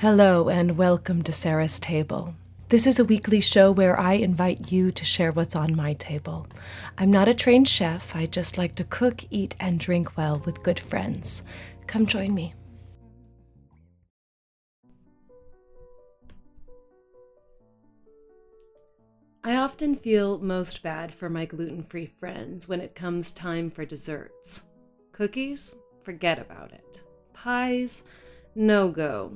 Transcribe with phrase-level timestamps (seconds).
[0.00, 2.36] Hello, and welcome to Sarah's Table.
[2.68, 6.46] This is a weekly show where I invite you to share what's on my table.
[6.96, 10.62] I'm not a trained chef, I just like to cook, eat, and drink well with
[10.62, 11.42] good friends.
[11.88, 12.54] Come join me.
[19.42, 23.84] I often feel most bad for my gluten free friends when it comes time for
[23.84, 24.62] desserts.
[25.10, 25.74] Cookies?
[26.04, 27.02] Forget about it.
[27.32, 28.04] Pies?
[28.54, 29.32] No go.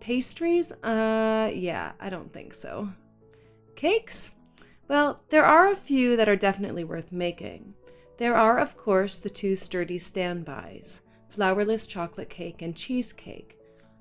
[0.00, 0.72] Pastries?
[0.72, 2.88] Uh, yeah, I don't think so.
[3.76, 4.34] Cakes?
[4.88, 7.74] Well, there are a few that are definitely worth making.
[8.16, 11.02] There are, of course, the two sturdy standbys
[11.34, 13.56] flourless chocolate cake and cheesecake.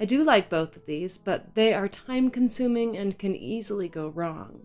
[0.00, 4.08] I do like both of these, but they are time consuming and can easily go
[4.08, 4.60] wrong.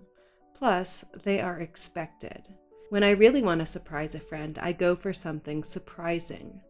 [0.55, 2.47] Plus, they are expected.
[2.89, 6.61] When I really want to surprise a friend, I go for something surprising.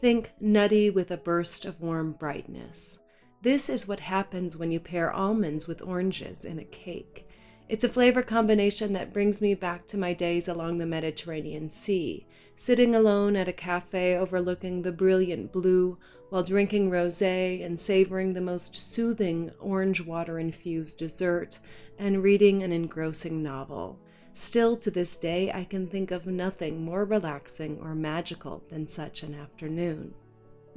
[0.00, 2.98] Think nutty with a burst of warm brightness.
[3.46, 7.28] This is what happens when you pair almonds with oranges in a cake.
[7.68, 12.26] It's a flavor combination that brings me back to my days along the Mediterranean Sea,
[12.56, 15.96] sitting alone at a cafe overlooking the brilliant blue
[16.28, 21.60] while drinking rosé and savoring the most soothing orange water infused dessert
[22.00, 24.00] and reading an engrossing novel.
[24.34, 29.22] Still to this day, I can think of nothing more relaxing or magical than such
[29.22, 30.14] an afternoon.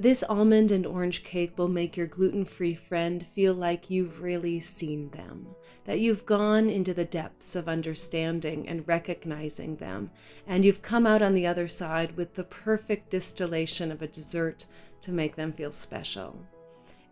[0.01, 4.61] This almond and orange cake will make your gluten free friend feel like you've really
[4.61, 5.47] seen them,
[5.83, 10.09] that you've gone into the depths of understanding and recognizing them,
[10.47, 14.67] and you've come out on the other side with the perfect distillation of a dessert
[15.01, 16.47] to make them feel special.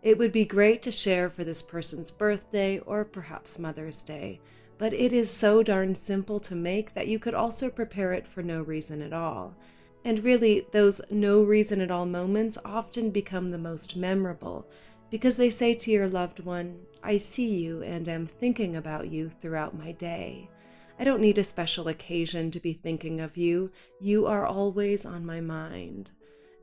[0.02, 4.40] It would be great to share for this person's birthday or perhaps Mother's Day,
[4.78, 8.42] but it is so darn simple to make that you could also prepare it for
[8.42, 9.58] no reason at all
[10.04, 14.66] and really, those no reason at all moments often become the most memorable
[15.10, 19.30] because they say to your loved one, I see you and am thinking about you
[19.30, 20.50] throughout my day.
[20.98, 23.70] I don't need a special occasion to be thinking of you.
[24.00, 26.10] You are always on my mind.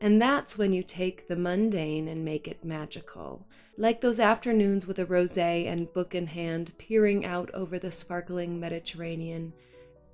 [0.02, 3.48] And that's when you take the mundane and make it magical.
[3.78, 8.60] Like those afternoons with a rosé and book in hand, peering out over the sparkling
[8.60, 9.54] Mediterranean.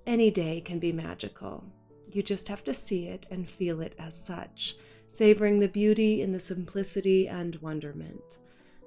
[0.05, 1.63] Any day can be magical.
[2.13, 4.75] You just have to see it and feel it as such,
[5.07, 8.39] savoring the beauty in the simplicity and wonderment.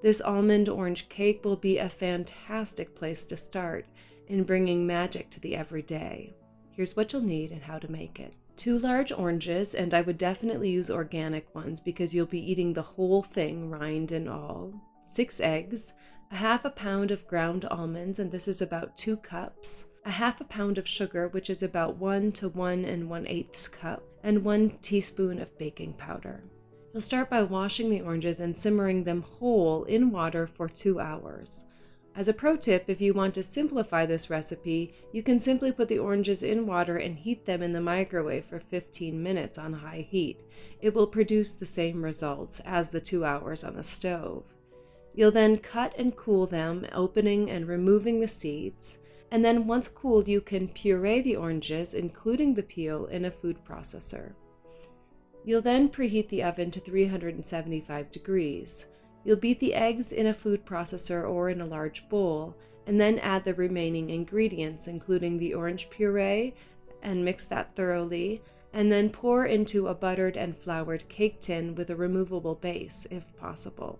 [0.02, 3.86] This almond orange cake will be a fantastic place to start
[4.28, 6.34] in bringing magic to the everyday.
[6.70, 8.34] Here's what you'll need and how to make it.
[8.56, 12.82] Two large oranges, and I would definitely use organic ones because you'll be eating the
[12.82, 14.72] whole thing, rind and all.
[15.06, 15.92] Six eggs,
[16.30, 20.40] a half a pound of ground almonds, and this is about two cups, a half
[20.40, 24.44] a pound of sugar, which is about one to one and one eighths cup, and
[24.44, 26.42] one teaspoon of baking powder.
[26.92, 31.64] You'll start by washing the oranges and simmering them whole in water for two hours.
[32.16, 35.88] As a pro tip, if you want to simplify this recipe, you can simply put
[35.88, 40.06] the oranges in water and heat them in the microwave for 15 minutes on high
[40.08, 40.44] heat.
[40.80, 44.54] It will produce the same results as the two hours on the stove.
[45.14, 48.98] You'll then cut and cool them, opening and removing the seeds
[49.34, 53.56] and then once cooled, you can puree the oranges, including the peel, in a food
[53.64, 54.32] processor.
[55.44, 58.86] You'll then preheat the oven to 375 degrees.
[59.24, 63.18] You'll beat the eggs in a food processor or in a large bowl, and then
[63.18, 66.54] add the remaining ingredients, including the orange puree,
[67.02, 68.40] and mix that thoroughly,
[68.72, 73.36] and then pour into a buttered and floured cake tin with a removable base, if
[73.36, 73.98] possible.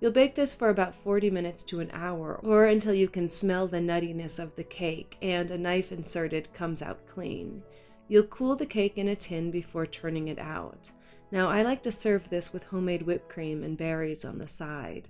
[0.00, 3.66] You'll bake this for about 40 minutes to an hour, or until you can smell
[3.66, 7.62] the nuttiness of the cake and a knife inserted comes out clean.
[8.06, 10.92] You'll cool the cake in a tin before turning it out.
[11.32, 15.08] Now, I like to serve this with homemade whipped cream and berries on the side.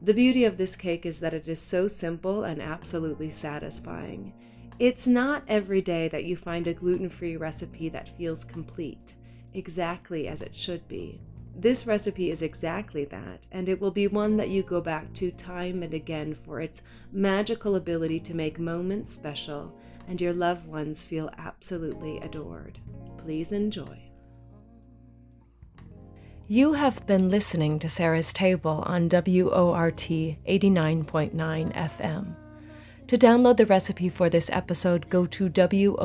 [0.00, 4.32] The beauty of this cake is that it is so simple and absolutely satisfying.
[4.78, 9.14] It's not every day that you find a gluten free recipe that feels complete,
[9.52, 11.20] exactly as it should be.
[11.56, 15.30] This recipe is exactly that, and it will be one that you go back to
[15.30, 19.72] time and again for its magical ability to make moments special
[20.08, 22.78] and your loved ones feel absolutely adored.
[23.16, 24.00] Please enjoy.
[26.46, 31.32] You have been listening to Sarah's Table on WORT 89.9
[31.74, 32.36] FM.
[33.06, 36.00] To download the recipe for this episode, go to WORTFM.org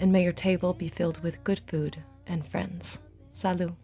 [0.00, 3.00] and may your table be filled with good food and friends.
[3.30, 3.83] Salut.